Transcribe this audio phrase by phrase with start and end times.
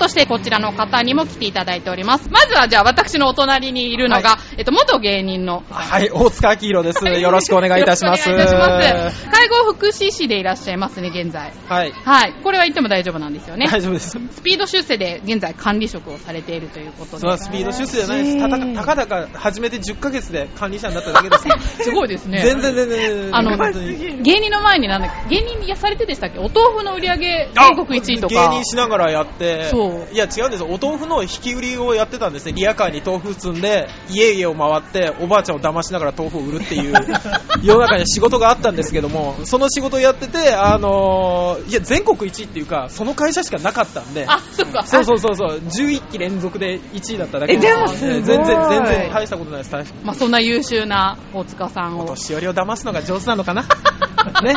[0.00, 2.28] としてこちらの方にも来ていただいております。
[2.30, 5.62] まずはじゃあ私のお隣にいるのが、えっと、元芸人の。
[5.70, 7.02] はい、大塚明宏です。
[7.02, 8.28] よろしくお願いいたします。
[8.28, 9.30] よろしくお願いいたします。
[9.30, 11.50] 介護福祉士でいらっしゃいますね、現在。
[11.66, 11.92] はい。
[11.92, 12.34] はい。
[12.44, 13.68] これは言っても大丈夫なんですよね。
[13.72, 14.10] 大丈夫です。
[14.10, 17.38] スピード出世で現在管理職をされているということで。
[17.38, 18.38] スピード出世じゃないです。
[18.38, 21.44] たたかたかだか始めて10ヶ月で管理者になっただけです。
[21.84, 22.42] すごいですね。
[22.42, 23.34] 全然全然。
[23.34, 25.36] あの芸人の前になんだっけ？
[25.40, 26.38] 芸人やされてでしたっけ？
[26.38, 28.50] お豆腐の売り上げ全国1位とか。
[28.50, 36.94] 芸人しながらやって、そういや違うんですよ、お豆腐の引き売りをやってたんですね、リアカーに豆腐積んで、家々を回って、おばあちゃんを騙しながら豆腐を売るっていう、
[37.62, 44.82] 世の中に仕事があったんですけども、その仕事をやってて、あのーいや、全国1位っていうか、その会社しかなかったんで、あ、そっか。
[44.84, 52.04] そうそうそうそう、11期連続で1位だっただけえで全然、全然大したことないです、まあ、そんな優秀な大塚さんを。
[52.04, 53.62] お年寄りを騙すのが上手なのかな？
[54.42, 54.54] ね。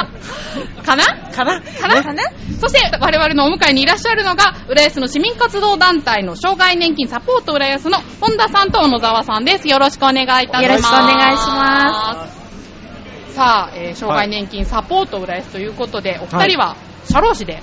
[0.85, 1.03] かな？
[1.31, 1.61] かな？
[1.61, 2.23] かな、
[2.59, 9.67] そして、我々のお迎えにいらっしゃるのが、浦安の市民活動団体の障害年金サポート浦安の本田さんと小野沢さんです。
[9.67, 10.63] よろしくお願いいたします。
[10.63, 12.43] よろしくお願いします
[13.33, 16.75] さあ、えー障害年金サポート浦安ということで、お二人は
[17.05, 17.61] 社労士で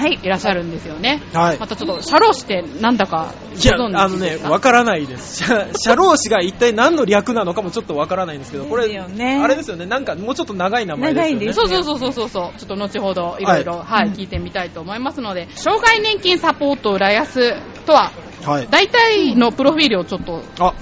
[0.00, 0.18] はい。
[0.22, 1.20] いらっしゃるんですよね。
[1.34, 5.44] はいまたちょっと、社労士ってなんだかご存あのねわからないです。
[5.44, 11.38] 社社労士が一体何の略なのかもちょっとわからないんですけど、これ、ねあれですよね、なんかもうちょっと長い名前ですよね。
[11.38, 18.10] 長いですそうそうそうそうそうそう、ちょっと後ほどいろいろ、はい、聞いてみたいと思いますので、障害年金サポート浦安とは、
[18.44, 18.68] はい。
[18.70, 20.72] 大体のプロフィールをちょっとあ、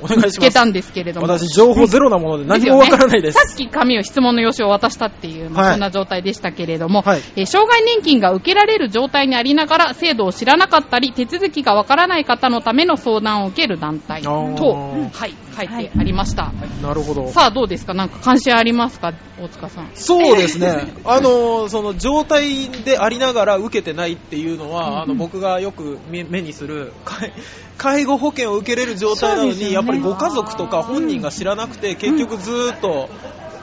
[0.00, 0.32] お願いします。
[0.32, 1.26] つけたんですけれども。
[1.26, 3.38] 私、情報ゼロなもので何もわからないです。
[3.38, 16.52] さっき紙を質問の用紙を渡したっていう、まあはいそんな状態でしたけれども、はいえー障害年金が受けられる状態にありながら制度を知らなかったり手続きがわからない方のための相談を受ける団体と、はい、書いてありました。
[16.82, 17.28] なるほど。
[17.30, 17.94] さあどうですか？
[17.94, 19.90] なんか関心ありますか大塚さん。
[19.94, 20.92] そうですね。
[21.04, 27.32] あの、その状態でありながら受けてないっていうのは、あの、僕がよく目目にする、介
[27.78, 33.08] 介護保険を受けれる状態なのに、やっぱりご家族とか本人が知らなくて、結局ずーっと、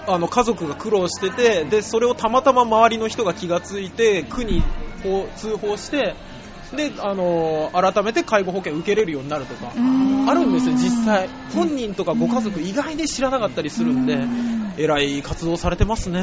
[0.08, 4.62] あの家族が苦労しててでそれをたまたま周りの人が気がついて区に
[5.38, 6.16] 通報して
[6.76, 11.30] であの改めて介護保険を受けれるようになるとかあるんですよ実際。
[11.54, 14.18] 本人とかご家族意外に知らなかったりするんで
[14.78, 16.20] 偉い活動されてますね。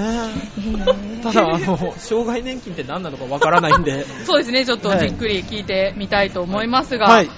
[1.22, 4.04] ただあの障害年金って何なのかわからないんで。
[4.26, 7.30] そうですね、ちょっとはいじっくり聞いてみたいと思いますが、はい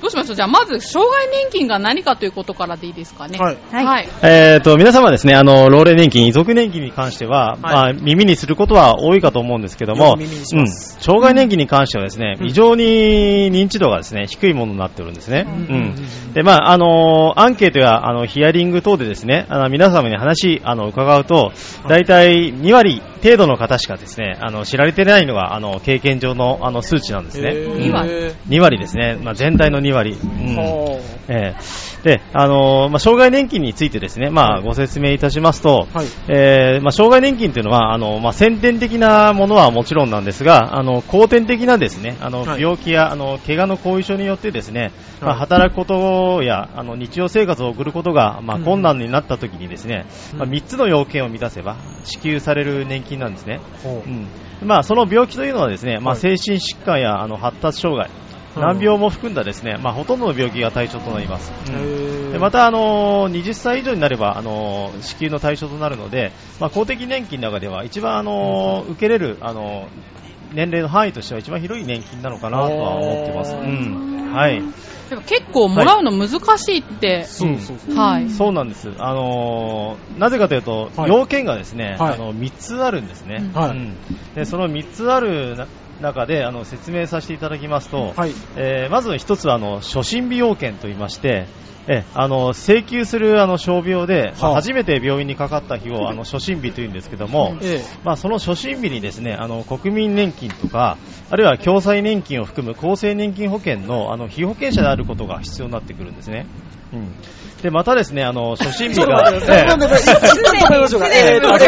[0.00, 0.36] どうしましょう？
[0.36, 3.38] じゃあまず、障害年金が何かということからでいいですかね。
[3.38, 4.08] はいはいはい。
[4.22, 15.46] えー、と、皆様ですね、あの、老齢年金、遺族年金に関しては、いまあ、耳にすることは多いかと思うんですけども、よく耳にしますうん、障害年金に関してはですね、うん非常に認知度がですね、低いものになっておるんですね。
[15.46, 16.32] ううんん。
[16.32, 21.52] で、まあ、あのアンケートや、あの、ヒアリング等でですね、あの、皆様に話、あの、伺うと、
[21.88, 27.50] 大体2割程度の方しかですね、あの、知られてないのが、あの、経験上の、あの、数値なんですね。
[27.50, 29.18] へー二割2割ですね。
[29.22, 30.12] まあ、全体の2割。
[30.22, 30.56] うん。
[30.56, 32.00] はええ。
[32.02, 36.06] で、あのーまあ、障害年金についてですね、まあ、ご説明いたしますと、はい。
[36.28, 42.60] えーまあ、障害年金というのは、あの、まあ、先天的なものはもちろんなんですが、あの、後天的なですね、あの、はい。
[42.60, 48.64] 病気や、あの、怪我の後遺症によってですね、まあ、はい働くことや、あの、日常生活を送ることが、まあ、うん。
[48.64, 50.38] 困難になった時にですね、うん。
[50.40, 53.60] まあ、3つの要件を満たせば、支給される年金なんですね。
[53.82, 54.08] ほう。
[54.08, 54.28] うん。
[54.62, 56.20] まあ、その病気というのはですね、まあ、はい。
[56.20, 58.10] 精神疾患やあの発達障害、
[58.56, 61.52] 難病も含んだですね、まあ、ほとんどの病気が対象となります。
[62.32, 70.10] でまた、あのー20歳以上になれば、あのー支給の対象となるので、まあ、公的年金の中では一番、あのー受けれる、あのー
[70.52, 73.54] 年齢の範囲としては一番広い年金なのかなとは思ってます。
[73.54, 74.32] うん。
[74.32, 74.60] はい、
[75.08, 77.24] でも結構もらうの難しいって、
[77.94, 78.30] はい。
[78.30, 78.90] そうなんです。
[78.98, 81.10] あのーなぜかというと、はい。
[81.10, 82.14] 要件がですね、はい。
[82.14, 83.36] あの3つあるんですね。
[83.40, 83.70] うんはい。
[83.70, 83.96] うん。
[84.34, 85.66] でその3つあるな
[86.00, 88.32] 中であの説明させていただきますと、はい。
[88.56, 91.46] えーまず1つはあの初診日要件といいまして、
[91.86, 94.50] えあの請求するあの傷病で、まあ。
[94.50, 100.98] はあ初めて病院にかかった日をあの初診日というんですけども、えまあ、その初診日にですねあの国民年金とか
[101.30, 106.46] あるいは共済年金を含む厚生年金保険のあの被保険者であることが必要になってくるんですね。
[106.92, 107.14] うん。
[107.62, 109.76] でまたですねあの初診日が、ええ。
[109.76, 110.14] 難しいで
[110.86, 111.10] すよね。
[111.22, 111.58] えー難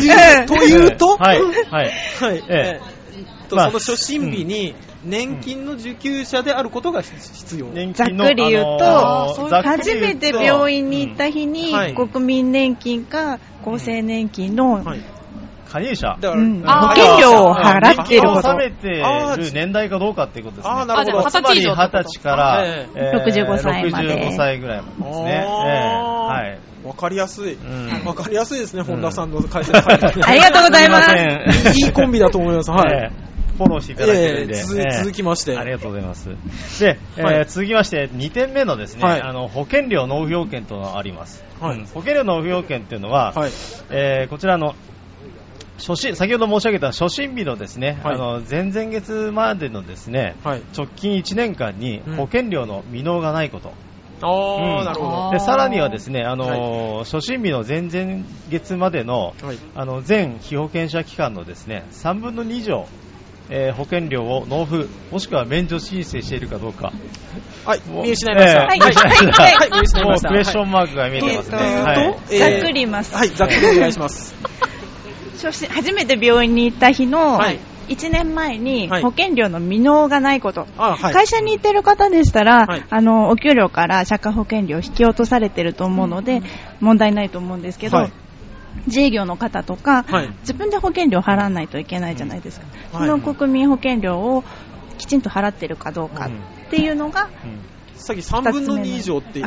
[0.00, 1.90] しいというとはい、はい。
[2.20, 2.42] はい。
[2.48, 3.04] ええ。
[3.46, 4.74] ーとまあその初診日に
[5.04, 7.66] 年金の受給者であることが必要。
[7.66, 15.00] 年ざっくり言うと、初めて病院に行った日に、国民年金か厚生年金の、はい。
[15.68, 16.16] 加入者。
[16.20, 18.58] だから、うん保険料を払っていること納。
[18.58, 20.74] めてる年代かどうかっていうことですね。
[20.74, 25.30] あーなるほどつまり20歳から、ええー65歳まで65歳ぐらいまでですね。
[25.30, 26.60] えあーえはい。
[26.84, 27.54] わかりやすい。
[27.54, 31.10] うんわかりやすいですね、ん本田さんの解説入ってありがとうございます。
[31.10, 32.70] すいませんいいコンビだと思います。
[32.70, 32.92] はい。
[32.92, 36.28] ええフォローしていただいてるんで、ええ続ええ続きましてありがとうございます。
[36.80, 41.44] で、えーはい続きまして、2点目のですね、はいあの保険料納付要件というのがあります。
[41.60, 43.50] はいうん保険料納付要件っていうのは、はい。
[43.90, 44.74] えーこちらの
[45.78, 50.62] 初診先ほど申し上げた初診日のですね、はいあの前々月までのですね、はい。
[50.76, 55.30] 直近1年間にうん保険料の未納がないこと、うんなるほど。
[55.32, 59.58] でさらにはですね、あのー初診日の前々月までのはい。
[59.74, 62.86] あの全被保険者期間のですね3分の2以上、
[63.50, 66.92] えー保険料を納付もしくは免除申請しているかどうか
[67.66, 68.62] はい、見失いました。
[68.62, 70.28] えーはいはい、はい、見失いもうました。
[70.28, 73.14] クエスチョンマークが見えてますね、えーはいとえーざっくります。
[73.16, 74.34] はい、ざっくりお願いします。
[75.34, 77.60] 初診初めて病院に行った日のはい。
[77.88, 79.02] 1年前にはい。
[79.02, 80.66] 保険料の未納がないこと。
[80.78, 81.12] あ、はい。
[81.12, 82.86] 会社に行ってる方でしたら、はい。
[82.88, 86.40] あの、お給料から社会保険料引き落とされてると思うので、
[86.80, 88.12] 問題ないと思うんですけど、はい。
[88.86, 90.30] 自営業の方とか、はい。
[90.40, 92.66] 自分で保険料払わないといけないじゃないですか。
[92.92, 94.44] はいその国民保険料を
[94.96, 96.30] きちんと払ってるかどうかっ
[96.70, 97.28] ていうのが、
[97.96, 99.40] さっき3分の2以上って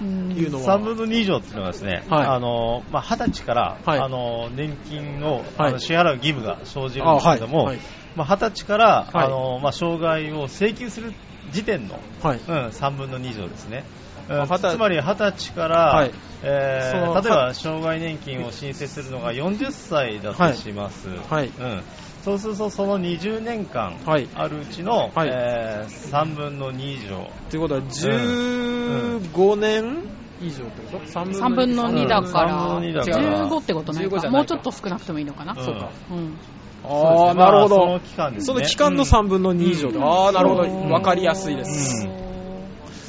[0.00, 0.62] うんいうの。
[0.62, 0.78] は。
[0.78, 2.26] 3分の2以上っていうのはですね、はい。
[2.26, 3.98] あのまあ、20歳から、はい。
[3.98, 5.44] あの年金を、はい。
[5.58, 7.14] あの支払う義務が生じるん。
[7.14, 7.78] ですけども、はい。
[8.16, 9.26] まあ、20歳から、はい。
[9.26, 11.12] あのまあ、障害を請求する
[11.52, 12.38] 時点の、はい。
[12.38, 13.84] うん、3分の2以上ですね。
[14.30, 16.12] つまり20歳から、はい。
[16.42, 21.48] えー例えば障害年金を申請するのが40歳だとします、はい。
[21.48, 21.82] うん、
[22.22, 30.02] そうするとその20年間はいあるうちの、はいえー3分の2以上、ということは、15年
[30.42, 34.20] 以上ってこと？3分の2だから、3分の2だから15ってことない15じか。
[34.20, 35.52] ゃないかもうちょっと少なくてもいいのかな？
[35.52, 35.90] うんそうか。
[36.10, 36.38] うん。
[36.82, 38.00] ああ、なるほそのど。
[38.00, 38.54] 期間ですね。
[38.54, 39.98] その期間の3分の2以上で。
[40.02, 40.62] ああ、なるほど。
[40.64, 42.06] うんわかりやすいです。
[42.06, 42.20] うん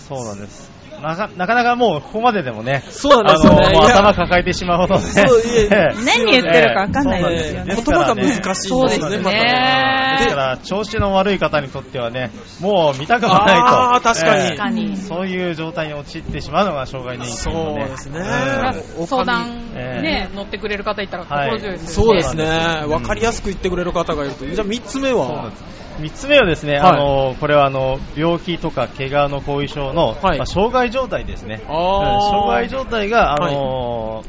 [0.10, 0.69] そうなんです。
[1.01, 3.77] なかなかなかもうここまででもね、そうなんですよね。
[3.77, 5.01] 頭抱えてしまうほどね。
[5.01, 5.69] そういえ
[6.06, 7.75] 何言ってるか分かんないですよね。
[7.75, 10.18] ええ言葉が難しいんですそうですね。
[10.19, 13.51] ですから、調子の悪い方にとってはね、もう見たくもないと。
[13.53, 14.42] あー確かに。
[14.42, 14.48] ええ。
[14.50, 14.98] 確かに。
[14.98, 17.81] そういう状態に陥ってしまうのが障害年金のね。
[17.81, 18.19] そうですね。
[18.19, 20.01] うんお相談ええ。
[20.01, 22.13] ね、乗ってくれる方いたら心強いですよね。
[22.13, 22.81] そうですね。
[22.86, 24.45] うんわかりやすく言ってくれる方がいると。
[24.45, 25.51] じゃあ3つ目は？
[25.92, 26.82] そうなんです三つ目はですね、はい。
[26.92, 30.38] あのこれはあの病気とか怪我の後遺症の、はい。
[30.38, 31.62] まあ、障害状態ですね。
[31.68, 34.24] 障害状態が、あの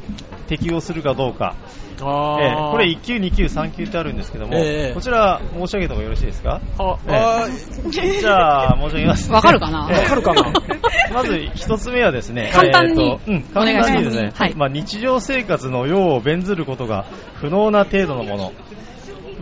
[0.47, 1.55] 適用するかどうか、
[2.01, 4.93] あええーこれ1級、2級、3級ってあるんですけども、ええ。
[4.93, 6.59] こちら申し上げた方がよろしいですか？
[6.77, 7.15] あ、ええ。
[7.15, 7.47] あ
[7.89, 9.87] じゃあ、申し上げます、わかるかな？
[9.89, 9.99] ええ。
[10.01, 10.43] わかるかな？
[11.13, 13.03] まず一つ目はですね、簡単に。
[13.03, 13.91] えーとうん、お願いします。
[13.91, 14.53] 簡単にですね、はい。
[14.55, 17.05] まあ、日常生活の用を弁ずることが
[17.35, 18.51] 不能な程度のもの。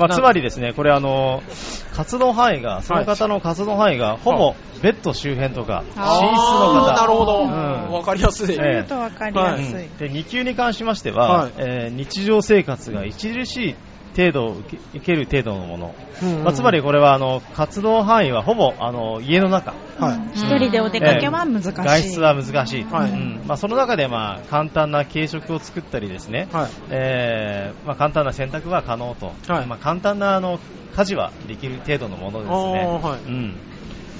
[0.08, 1.42] まあ、つまりですね、これあの、
[1.94, 6.94] 活動範囲が、その方の活動範囲が、ほぼベッド周辺とか、寝室の方。
[6.94, 7.44] なるほど。
[7.44, 8.56] うんわかりやすい。
[8.56, 9.86] ええ言うと分かりやすい。
[9.86, 13.76] うんで2級に関しましては、はいえー日常生活が著しい
[14.16, 20.20] 程度を受け受ける程度のもの、うんまあ、つまりこれはあの活動範囲はほぼあの家の中、はい。
[20.34, 21.72] 一人でお出かけは難しい。
[21.74, 23.12] 外出は難しい、はい。
[23.12, 23.42] うん。
[23.46, 26.70] まあ、その中でまあ簡単な軽食を作ったりですね、はい。
[26.90, 29.68] えーまあ、簡単な洗濯は可能と、はい。
[29.68, 30.60] まあ、簡単なあの
[30.96, 32.86] 家事はできる程度のものですね。
[33.02, 33.30] はい。
[33.30, 33.56] うん。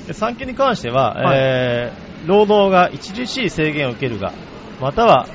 [0.08, 1.38] で産休に関しては、はい。
[1.38, 4.32] えー労働が著しい制限を受けるが、
[4.80, 5.28] または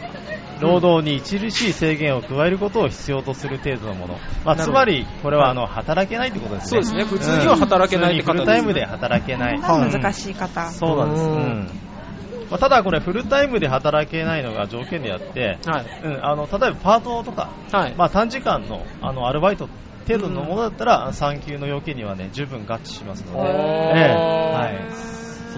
[0.61, 6.83] 労働に著しい制限を加えることを必要とする程度のもの、まあ、つまりこれははいあの働けないということですね。
[6.83, 7.19] そうですね。
[7.19, 9.61] 普通には働けないフルタイムで働けない。
[9.61, 10.71] が難しい方。
[10.71, 11.23] そうなんです。
[11.25, 11.71] ううんん
[12.51, 16.01] まあ、ただこれフルタイムで働けないのが条件であって、はい。
[16.05, 17.95] うん、あの例えばパートとか、はい。
[17.97, 19.69] まあ、短時間のあのアルバイト
[20.07, 24.15] 程度のものだったら、産休の要件にはね十分合致しますので、ええ
[24.55, 24.71] は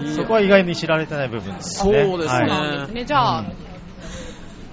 [0.03, 2.05] い、そこは意外に知られてない部分ですね。
[2.05, 3.05] そうですねはいなんですね。
[3.05, 3.45] じゃあ、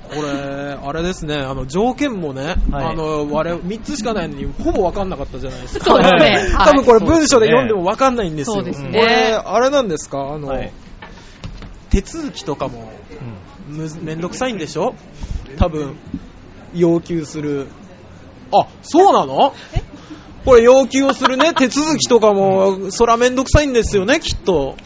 [0.09, 2.87] これ、あれですね、あの、条件もね、はい。
[2.87, 5.85] あの、我々、3つしかないのに、ほぼわかんなかったじゃないですか。
[5.87, 6.19] そうですね。
[6.55, 6.69] はい。
[6.71, 8.55] 多分これ文章で読んでもわかんないんですよ。
[8.57, 8.91] そうですね。
[8.91, 10.19] これ、あれなんですか？
[10.19, 10.73] あの、はい。
[11.91, 12.91] 手続きとかも
[13.71, 14.95] うんめんどくさいんでしょ？
[15.59, 15.97] 多分、
[16.75, 17.69] 要求する。
[18.53, 19.55] あ、そうなの？
[20.45, 24.77] これ要求をするね、手続きとかも、そらめんどくさいんですよね、きっと。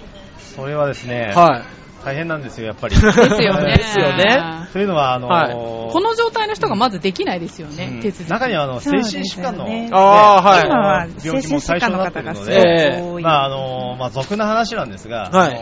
[0.56, 1.79] それはですね、はい。
[2.04, 2.94] 大変なんですよ、やっぱり。
[2.94, 3.12] ですよ
[3.60, 3.76] ね。
[3.76, 8.30] ですよねというのは、あのはいこの状態の人がまずできないですよね、うん手続き。
[8.30, 13.22] 中にはあの精神疾患の、ねあーはい今は病精神気も対象疾患のになってるの方がすごで。
[13.22, 15.60] まああのまあ、俗な話なんですが、はい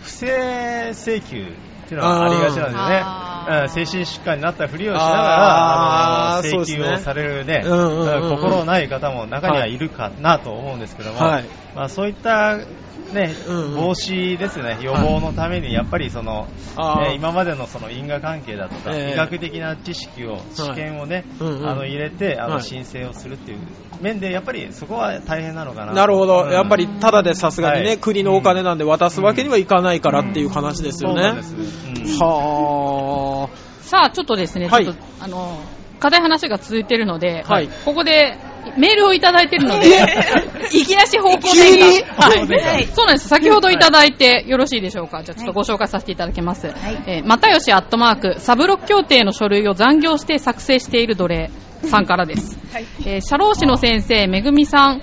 [0.00, 3.29] 不正請求っていうのはありがちなんですよね。
[3.68, 11.44] 精神疾患になったふりをしながら、あの請求をされるね、心ない方も中にはいるかなと思うんですけども、はい。
[11.74, 12.58] まあ、そういった、
[13.12, 16.46] ね防止ですね、予防のためにやっぱりその、
[17.02, 19.12] ね今までのその因果関係だとか、ええ。
[19.14, 22.62] 医学的な知識を、知見をね、あの入れてあのはい。
[22.62, 23.58] 申請をするっていう
[24.00, 26.52] 面で、やっぱりそこは大変なのかななるほど、うん。
[26.52, 27.98] やっぱりただでさすがにね、はい。
[27.98, 31.42] 国のお金なんで渡すわけにはいかないからっていう話ですよね。
[31.42, 33.48] そうは
[33.82, 34.84] さあ、ちょっとですね、はい。
[34.84, 35.58] ちょっと、あの、
[35.98, 37.68] 課題話が続いてるので、はい。
[37.84, 38.38] ここで
[38.76, 39.88] メールをいただいてるので、
[40.72, 42.46] いきなし方向急に性が、はい。
[42.46, 42.86] はい。
[42.86, 43.28] そうなんです。
[43.28, 45.22] 先ほどいただいてよろしいでしょうか。
[45.22, 46.68] じゃあちょっとご紹介させていただきます。
[46.68, 46.72] い。
[47.06, 51.50] えー、又吉アットマーク、サブロック協定の書類を残業して作成している奴隷
[51.84, 52.58] さんからです。
[53.06, 55.02] えー社労士の先生、めぐみさん、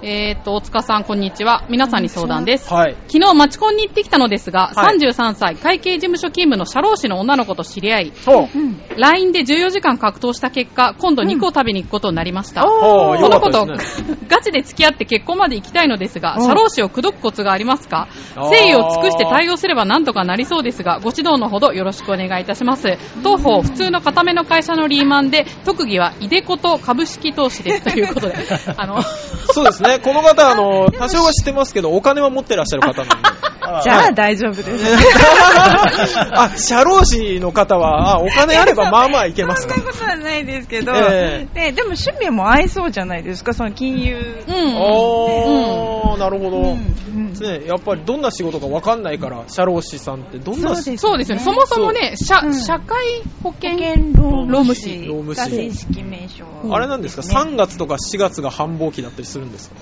[0.00, 1.66] えーっと、大塚さん、こんにちは。
[1.68, 2.72] 皆さんに相談です。
[2.72, 2.96] はい。
[3.08, 8.48] 昨日、マチコンに行ってきたのですが、はい33歳、会計事務所勤務の社労士の女の子と知り合い、そう。
[8.96, 12.64] LINE で14時間格闘した結果、今度肉を食べに行くことになりました。
[12.64, 18.08] おーこの子とよかったですガチで付き合って結婚まで行きたいのですが、うん社労士を口説くコツがありますか？
[18.36, 22.86] あー誠意を尽くして対応すれば何とかなりそうですが、ご指導のほどよろしくお願いいたします。
[23.24, 28.36] 当方、普通の固めの会社のリーマンで、特技はイデコと株式投資ですということで、
[28.76, 29.02] あの、
[29.52, 29.98] そうですね。
[30.02, 33.14] この方、あの、多少は知ってますけど、お金は持ってらっしゃる方なんで。
[33.60, 34.84] あじゃあ大丈夫です。
[36.32, 44.42] あ、社労士の方は、あ、お金あれば まあまあいけますかそんなことはないですけど、えででも趣味も合いそうじゃないですか、その金融。
[44.46, 44.76] うん。
[44.76, 46.56] おー、なるほど。
[46.56, 47.07] うんうん
[47.42, 51.44] ね、やっぱりどんな仕事かわかんないから、社労士さんってどんなそうですそうですよね。
[51.44, 52.54] そもそもね、社、うん。
[52.54, 52.96] 社会
[53.42, 54.82] 保険保険労務労務士。
[54.82, 55.40] 士労務士。
[55.40, 57.52] が正式名称、あれなんですか、ね。
[57.52, 59.76] 3月とか4月が繁忙期だったりするんですか？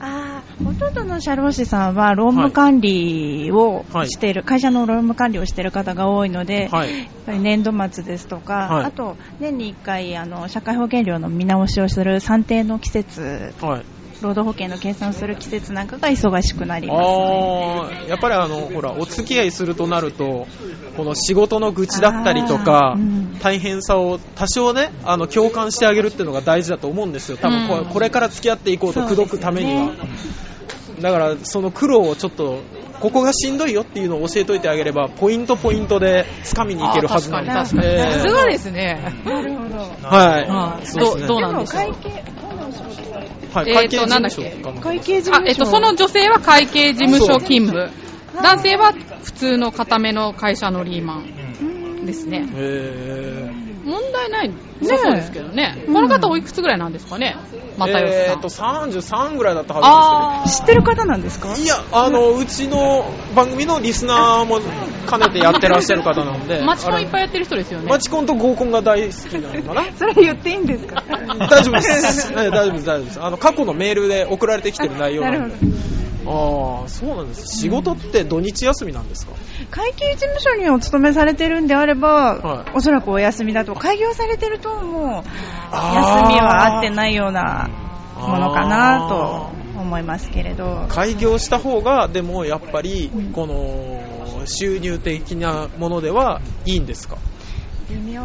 [0.00, 4.10] あーほとんどの社労士さんは労務管理をはい。
[4.10, 6.98] している、会社の労務管理をしている方が多いので、はい。
[7.00, 8.84] やっぱり年度末ですとか、はい。
[8.86, 13.84] あと年に1回あの社会保険料の見直しをする算定の季節、はい。
[14.20, 17.06] 労働保険の計算する季節なんかが忙しくなります、ね。
[17.06, 20.46] あーやっぱりあの、ほら、お付き合いするとなると、
[20.96, 27.38] この仕事の愚痴だったりとかうん、大変さを多少ね、あの、共感してあげるっていうのが大事だと思うんですよ。
[27.38, 29.92] 多分これ、うんこれから付き合っていこうと口説くためには。
[31.00, 32.60] だから、その苦労をちょっと、
[33.00, 39.14] ここがしんどいよっていうのを教えといてあげれば、ポイントポイントで掴みにいけるはずなんであー確かにえーさすがですね。
[39.24, 39.76] なるほど。
[40.02, 40.80] はい。
[40.80, 41.80] うんそうですねどうなんでしょ
[43.52, 44.42] はい、えーと会計事なんだっけ？
[44.50, 45.44] 務所かな会計事務、所。
[45.44, 47.90] あえっと、その女性は会計事務所勤務。
[48.42, 48.92] 男性は
[49.24, 52.46] 普通の固めの会社のリーマンですね。
[52.54, 53.47] へー
[53.88, 54.52] 問題ない、
[54.82, 55.84] そうですけどね。
[55.86, 57.36] この方おいくつぐらいなんですかね？
[57.78, 58.08] 又吉さん。
[58.08, 61.54] えーと、33ぐらいだったはあ知ってる方なんですか？
[61.54, 61.80] ずですけど。
[61.86, 63.04] いや、あの、うちの
[63.34, 64.60] 番組のリスナーも
[65.08, 66.60] 兼ねてやってらっしゃる方なんで。
[66.60, 67.20] ー、マチコンいっぱい。
[67.22, 67.86] いやってる人ですよね。
[67.90, 71.02] マチコンと合コンが大好きなのかな それ言っていいんですか？
[71.08, 72.32] 大丈夫です。
[72.36, 73.20] ええ大丈夫です、大丈夫です。
[73.22, 75.97] あの、過去のメールで送られてきてる内容なんで。
[76.30, 77.58] ああ、そうなんです。
[77.58, 79.32] 仕事って土日休みなんですか？
[79.70, 87.68] 会計事務所にお勤めされてるんであれば、はいおそらくお休みだと、開業されてるともう、休みは合ってないような
[88.16, 90.84] ものかなと思いますけれど。
[90.88, 97.16] 開業した方が、でもやっぱり、この、収入的なものではいいんですか？
[97.90, 98.22] 微妙。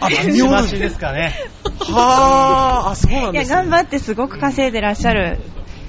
[0.00, 1.34] あ、微微妙妙なん しですかね。
[1.90, 3.56] はあ、あ、そうなんいや、ですね。
[3.56, 5.38] 頑張ってすごく稼いでらっしゃる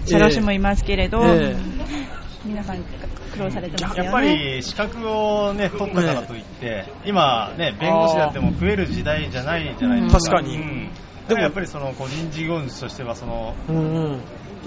[0.05, 1.83] 社労士もいますけれど、ええ
[2.45, 4.05] 皆さん苦労されてますよね。
[4.05, 10.35] やっぱり資格をね、取ったからといって、今ね、弁護士であっても増える時代じゃないじゃないですか。
[10.35, 10.89] 確かにうん
[11.27, 14.21] でもやっぱりその個人事業主としてはその、うん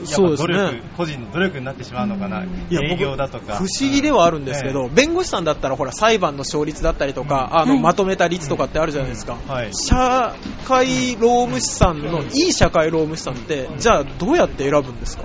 [0.04, 0.82] そうですぱ努力、ね。
[0.96, 2.44] 個人の努力になってしまうのかな。
[2.70, 3.56] 営業だとか。
[3.56, 9.70] 不思議ではあるんですけど、え弁護士さんだったらほら裁判の勝率だったりとか、あのまとめた率とかってあるじゃないですか、はい。
[9.74, 10.34] 社
[10.66, 15.24] 会労務士さんのいい社会労務士さんってじゃあどうやって選ぶんですか？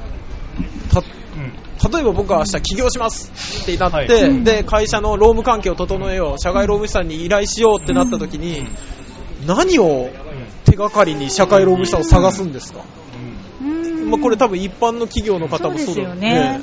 [0.93, 1.93] たうん。
[1.93, 4.43] 例えば僕は明日起業しますってなって、はい。
[4.43, 8.67] で会社の労務環境を整えよう社会労務士さんに依頼しようってなった時に、
[9.45, 10.09] 何を
[10.71, 12.85] 手がかりに社会労務士さんを探すんですか、
[13.61, 14.09] うん。
[14.09, 16.61] まあ、これ多分一般の企業の方もそうだそうですよね。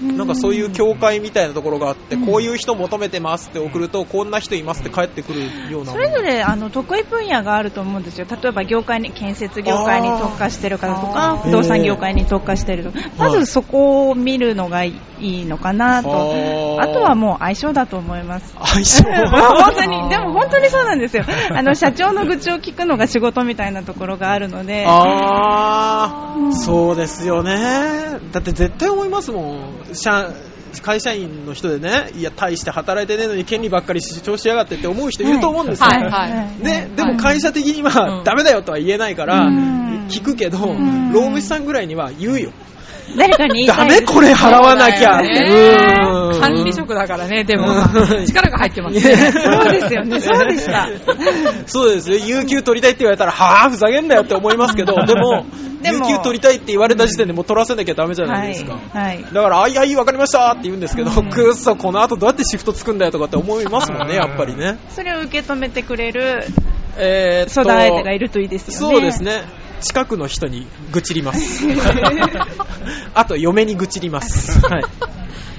[0.00, 5.92] なんかそういう協会みたいなところがあって、うんこういう人求めてますって送ると、こんな人いますって返ってくるような。
[5.92, 8.26] それぞれあの得意分野があると思うんですよ。
[8.28, 16.80] 例えば業界に建設業界に特化してる方とか不動産業界に特化してるとか、まずそこを見るのがいいのかなと。
[16.80, 18.54] あとはもう相性だと思います。
[18.58, 21.24] 相性 本当に、でも本当にそうなんですよ。
[21.50, 28.18] あの、社長の愚痴を聞くのが仕事みたいなところがあるので、あー、うんそうですよね。
[28.32, 29.85] だって絶対思いますもん。
[29.92, 30.32] 社
[30.82, 35.86] 会社員の人でね、いや、大して働いてねえのに権利ばっかり主張しやがってって思う人いると思うんですよ。
[35.86, 36.62] はいはい。
[36.62, 37.86] で、でも会社的にうん。
[37.86, 40.06] はダメだよとは言えないから、うん。
[40.08, 41.12] 聞くけど、ん。
[41.12, 42.52] 労務士さんぐらいには言うよ。
[43.16, 45.18] 誰かに言いたダメこれ払わなきゃ。
[45.18, 49.00] そうだよねうん管理職だからね、でもうん、力が入ってますね。
[49.00, 50.88] そうですよね、そうでした。
[51.66, 52.18] そうですよ。
[52.18, 55.46] 有給取りたいって言われたら、はぁ、ふざけんなよって思いますけど、 でも、
[55.82, 58.78] でも有給取りたいって言われた時点でもう取らせなきゃダメじゃないですか。
[58.92, 59.24] はい。
[59.32, 64.78] だから、あいあい、わかりましたって言うんですけど、うんくっそ、この後どうやってシフトつくんだよとかって思いますもんね、やっぱりね。
[64.90, 66.44] それを受け止めてくれる
[66.98, 68.94] えーっと相談相手がいるといいですよね。
[68.94, 69.22] そうです。
[69.22, 69.42] ね。
[69.80, 71.66] 近くの人に愚痴ります。
[73.14, 74.60] あと、嫁に愚痴ります。
[74.66, 74.84] はい。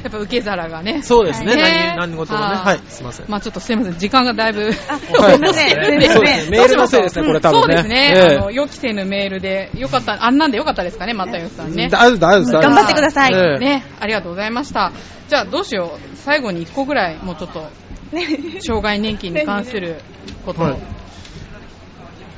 [0.03, 1.01] やっぱ受け皿がね。
[1.01, 1.55] そうですね。
[1.55, 2.45] ね何、何事もね。
[2.45, 3.25] はいはい、すいません。
[3.29, 4.69] まあちょっとすいません、時間がだいぶ。
[4.87, 6.41] あ、はいすいません、すいまそうですね。
[6.41, 6.49] せん。
[6.51, 7.65] メールのせいですね、これ多分ね。
[7.65, 8.13] そうですね。
[8.15, 11.89] ええあの、予期せぬメールで、よかった、あんなんでよかったですかね、又吉さんね。
[11.89, 12.61] 大丈夫、大丈夫。
[12.61, 14.91] 頑張ってくださいええね、ありがとうございました。
[15.27, 16.15] じゃあどうしよう。
[16.15, 17.69] 最後に1個ぐらい、もうちょっと、
[18.65, 20.01] 障害年金に関する
[20.45, 20.79] ことを。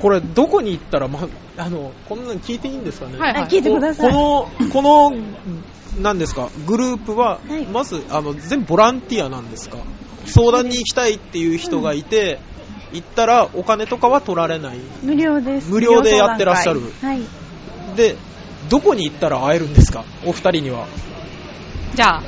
[0.00, 1.28] いこれ、どこに行ったら、ま、
[1.58, 3.18] あの、こんなの聞いていいんですかね？
[3.18, 4.12] はいはいあ聞いてください。
[4.12, 5.12] この、この、
[6.00, 9.76] 何ですか、グループは、はいまず、あの、全部ボランティアなんですか？
[10.24, 12.40] 相談に行きたいっていう人がいて、
[12.92, 14.78] 行ったらお金とかは取られない。
[15.02, 15.70] 無料です。
[15.70, 17.20] 無料でやってらっしゃるはい。
[17.96, 18.16] で、
[18.70, 20.04] どこに行ったら会えるんですか？
[20.24, 20.86] お二人には。
[21.94, 22.22] じゃあ、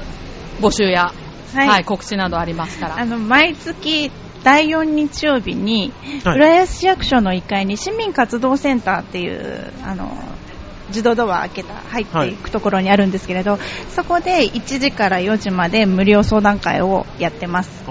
[0.61, 1.12] 募集や、
[1.55, 2.99] はいはい、告知などありましたら。
[2.99, 4.11] あの、毎月
[4.44, 5.92] 第4日曜日に、
[6.25, 6.37] はい。
[6.37, 10.12] 浦安市役所の1階に市民活動センターっていう、あの、
[10.88, 12.32] 自動ドア開けた、入ってい。
[12.34, 13.58] くところにあるんですけれど、
[13.88, 17.84] そこで1時から4時まで無料相談会をやってます。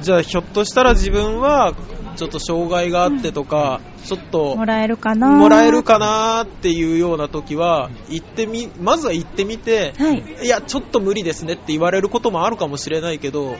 [0.00, 1.74] じゃあ、ひょっとしたら自分は、
[2.16, 5.30] ちょっと障害があってとか、ちょっと、もらえるかな？
[5.30, 10.22] もらえるかなっていうような時は、行ってみ、まずは行ってみて、はい。
[10.44, 13.56] いや、ちょっと無理ですねって言われることもあるかもしれないけど、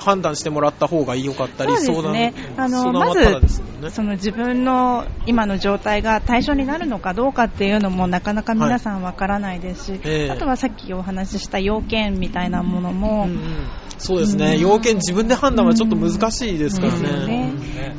[0.00, 2.34] 判断してもらった方が良かったり、そうですね。
[2.56, 3.90] あの相談はただですもんね。
[3.90, 10.30] その自分の今の状態が対象になるのかどうかっていうのもなかなか皆さんわからないですし、ええ。
[10.30, 13.68] あとはさっきお話しした要件みたいなものも、うんうん。
[13.98, 14.60] そうですね、うん。
[14.60, 17.26] 要件自分で判断はちょっと難しいですから。
[17.26, 17.52] ね。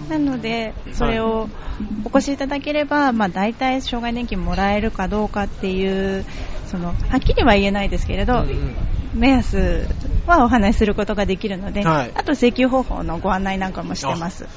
[0.10, 1.48] なので、それを
[2.04, 6.26] お越しいただければ、まあ、大体障害年金もらえるかどうかっていう、
[6.66, 8.76] そのはっきりは言えないですけれど、うんうん。
[9.14, 9.88] 目安
[10.28, 14.48] はお話しすることができるので、はいあと請求方法のご案内なんかもしてます。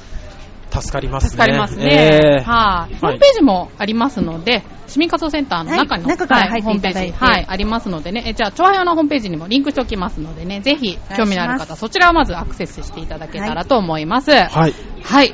[0.81, 1.29] 助かりますね。
[1.29, 1.85] 助かりますね。
[1.85, 2.95] ええはい。
[2.95, 14.31] ホームページもありますので、市民活動センターの中の、はい中から入っていただいてホームページはい、ありますのでね、えじゃあ、チョアヨのホームページにもリンクしておきますのでね、ぜひ、興味のある方、そちらをまずアクセスしていただけたらと思います。
[14.31, 14.73] はい。
[15.03, 15.33] はい。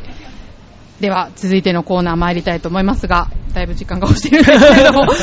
[1.02, 5.14] では、続いてのコーナー参りたいと思いますが、だいぶ時間が押してるんですけれども、 こ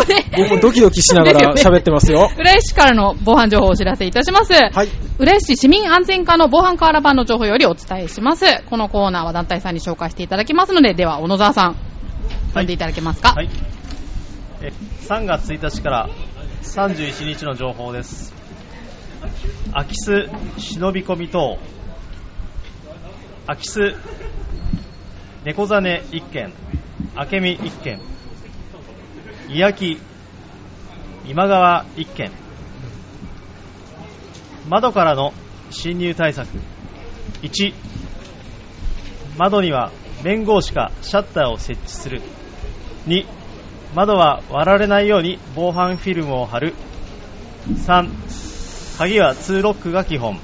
[0.00, 2.30] こで、僕もドキドキしながら喋ってますよ。
[2.36, 4.52] 浦安市からの防犯情報をお知らせいたします。
[4.52, 4.88] はい。
[5.18, 8.44] 浦安市市民安全課の防犯カーラ版の情報よりお伝えします。
[8.68, 11.76] このコーナーは団体さんに紹介していただきますので、では、小野沢さん、
[12.48, 13.32] 読んでいただけますか？
[13.32, 13.48] はい。
[14.62, 14.72] え
[15.08, 16.08] 3月1日から
[16.62, 18.34] 31日の情報です。
[19.72, 21.58] 空き巣忍び込み等。
[23.46, 23.94] 空き巣
[25.42, 26.52] 猫ザネ1件。
[27.16, 27.98] 明美1件。
[29.48, 29.98] いやき
[31.26, 32.30] 今川1件。
[34.68, 35.32] 窓からの
[35.70, 36.46] 侵入対策。
[37.40, 37.72] 1、
[39.38, 39.90] 窓には
[40.22, 42.20] 面号しかシャッターを設置する。
[43.06, 43.24] 2、
[43.94, 46.74] 窓は割られないように防犯フィルムを貼る。
[47.66, 50.38] 3、鍵は2ロックが基本。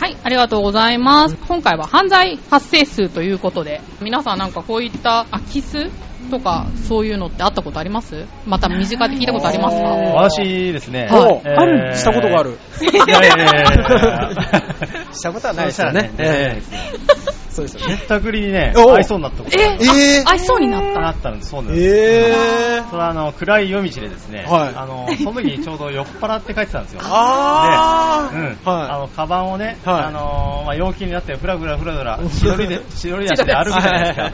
[0.00, 1.36] はい、ありがとうございます。
[1.48, 5.90] 今回は犯罪発生数ということで、皆さんなんかこういった空き巣
[6.30, 8.26] とかそういうのってあったことあります？
[8.46, 9.82] また身近で聞いたことありますか？
[9.88, 11.96] 私ですね、おえーある？
[11.96, 12.58] したことがある。
[12.80, 16.12] いやいやいや したことはないですよね。
[16.18, 17.27] ええ
[17.58, 17.96] そうですよね。
[17.96, 21.00] ひったくりにね、お合いそうになったことえがえあ合いそうになった。
[21.00, 21.50] なったんです。
[21.50, 21.86] そうなんです。
[21.86, 24.74] ええそれはあの暗い夜道でですね、はい。
[24.76, 27.00] あのその時にちょうど酔っ払って帰ってたんですよ。
[27.02, 30.04] あうん、ーはあのカバンをね、はい。
[30.04, 34.32] あのまあ、陽気になってふらふらふらふらしおりでしおり出して歩くじゃないですか。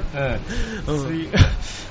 [0.86, 0.94] うん。
[0.94, 1.00] うん。
[1.00, 1.30] そうい う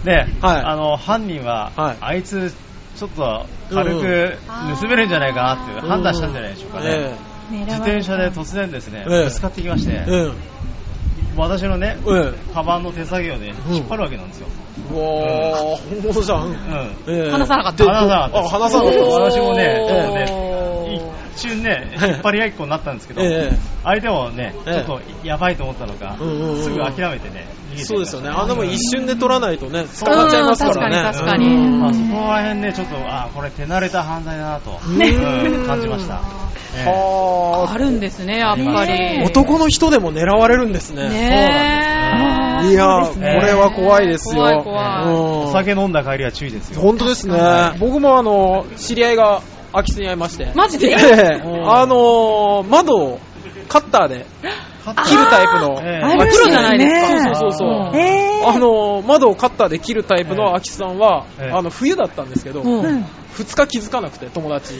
[0.05, 0.61] ね、はい。
[0.63, 1.97] あの犯人は、はい。
[2.01, 2.53] あいつ
[2.95, 4.37] ちょっと軽く
[4.79, 6.85] 盗めるんじゃないかなっていう判断したんじゃないでしょうかね。
[6.89, 9.23] え自転車で突然ですね、ええ。
[9.25, 10.33] ぶつかってきまして、えうん。
[11.35, 14.47] 私のね、えカバンの手作業で引っ張るわけなんですよ。
[14.91, 14.93] え。
[14.93, 16.47] うわー、本物じゃん。
[16.47, 16.53] うん。
[17.07, 19.03] ええ話さなかったで話さなかったあ、話さなかった。
[19.03, 23.57] 私もね、ちょっとおね、ー一瞬ね、引っ張り合いっこになったんですけど、ええ。
[23.83, 24.73] 相手もね、ちえ。
[24.73, 26.63] えょっとやばいと思ったのか、うんうんうんうん。
[26.63, 28.29] すぐ諦めてね、そうですよね。
[28.29, 30.97] あんなもん一瞬で取らないとね、捕まっちゃいますからね。
[30.97, 31.47] うん確かに確かに。
[31.47, 31.79] うん。
[31.81, 36.21] まあ、そこら辺ね、ちょっと、あこれ手慣れた犯罪だなと、うん感じました。
[36.75, 36.89] ええ。
[36.89, 37.77] はあ。
[37.77, 39.23] るんですね、やっぱあり。
[39.25, 41.01] 男の人でも狙われるんですね。
[41.01, 42.32] そうですね
[42.63, 44.41] これは怖いですよ。
[44.41, 45.05] 怖い怖い。
[45.05, 45.39] うん。
[45.49, 46.81] お酒飲んだ帰りは注意ですよ。
[46.81, 47.37] 本当ですね。
[47.79, 50.51] 僕もあの、知り合いが空き巣に会いまして。
[50.55, 50.87] マジで？
[50.87, 51.41] ええ。
[51.65, 53.19] あのー、窓を
[53.67, 54.25] カッターで
[55.05, 55.81] 切るタイプの。
[55.81, 56.03] ええ。
[56.03, 57.07] ある空き巣プロじゃないですか。
[57.07, 57.97] そうそうそうそう。
[57.97, 61.51] えーあのー、窓をカッターで切るタイプの空き巣さんは、ええ。
[61.51, 62.81] あの、冬だったんですけど、うん。
[62.81, 63.05] うん。
[63.35, 64.73] 2日気づかなくて、友達。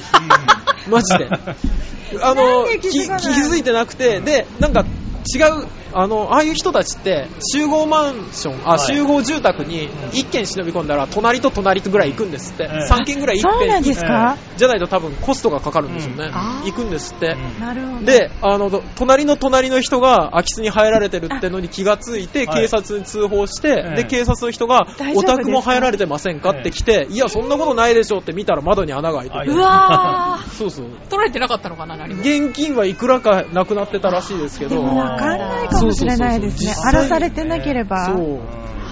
[0.89, 1.29] マジで。
[2.21, 4.85] あの気、づいてなくて、で、なんか、
[5.33, 8.79] 違う、あの、ああいう人たちって、集合マンション、あ、はい。
[8.79, 12.63] 集合住宅に1軒忍び込んだら、隣と隣とぐらい行くんですって。
[12.63, 12.91] ええ。
[12.91, 16.29] 3軒ぐらい一そうなん遍ですかじゃないと多分コストがかかるんですよね。
[16.29, 16.35] ん。
[16.35, 16.65] あー。
[16.65, 17.27] 行くんですって。
[17.27, 18.05] うんなるほど。
[18.05, 22.61] で、あの、ど隣の隣の人が空き巣に入られてるってのに気がついて、はい。
[22.63, 23.95] 警察に通報して、ええ。
[23.97, 30.49] で、警察の人がお宅も入られてませんかって来て、いや、そんなことないでしょって見たら窓に穴が開いててうわー。
[30.49, 30.85] そうそう。
[31.09, 32.21] 取られてなかったのかな、何も。
[32.21, 36.73] 現金はいくらかなくなってたらしいですけど、でもわかんないかもしれないですね。
[36.83, 38.05] 荒らされてなければ。
[38.05, 38.39] そう。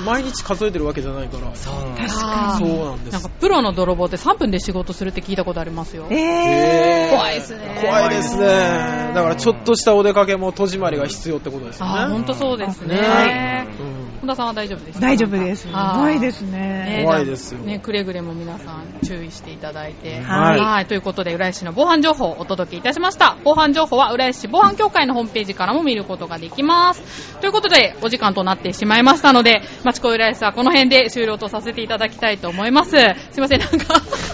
[0.05, 1.55] 毎日数えてるわけじゃないから。
[1.55, 6.07] そうあーそうなんですなんかプロの泥棒って3分で仕事するって聞いたことありますよ。
[6.09, 7.09] えー。
[7.11, 7.79] 怖いですね。
[7.81, 9.11] 怖いですね。
[9.13, 11.91] だからちょっとしたお出かけも戸締まりが必要ってことですよね。
[11.93, 12.95] あー、ほんとそうですね。
[12.95, 15.05] ねうん本田さんは大丈夫ですか？
[15.07, 15.67] 大丈夫です。
[15.67, 17.01] 怖いですねね。
[17.03, 20.21] 怖いですよね、くれぐれも皆さん注意していただいて。
[20.21, 23.37] はいということで、浦安市の防犯情報をお届けいたしました。
[23.43, 27.37] 防犯情報は浦安市防犯協会のホームページからも見ることができます。
[27.39, 32.91] ということで、お時間となってしまいましたので、町子浦安はこの辺で終了とさせていただきたいと思います。
[32.91, 33.75] すいません、なんか、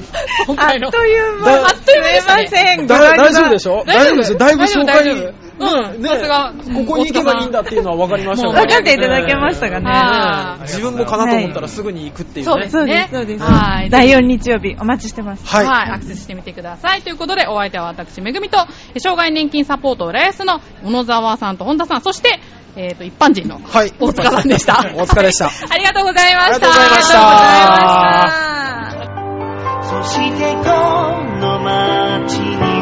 [0.48, 0.92] 今あっ回の。
[0.92, 1.46] という間。
[1.46, 2.88] だあっという間でしたねすいません。
[2.88, 3.84] だ大丈夫でしょ？
[3.86, 4.38] 大丈夫ですよ。
[4.38, 9.90] だいぶ紹介うんねさすがここに行けばいいんだっていうのは分かりましたね分かっていただけましたかね。
[9.90, 12.52] はい自分もかなと思ったらすぐに行くっていうね。
[12.52, 13.44] そうですねそうです。
[13.44, 15.46] はい第4日曜日お待ちしてます。
[15.48, 15.66] はい。
[15.66, 17.02] はい、アクセスしてみてください。
[17.02, 18.58] ということで、お相手は私、めぐみと、
[18.94, 22.40] え障害年金サポート浦安の小野沢さんと本田さん、そして、
[22.76, 23.94] えっ、と、一般人のはい。
[24.00, 24.80] 大塚さんでした。
[24.96, 25.50] お疲れで した。
[25.70, 26.56] ありがとうございました。
[26.56, 27.40] ありがとうございましたあ
[28.04, 29.18] りがとうございました。
[29.88, 30.62] そしてこ
[31.40, 32.77] の街に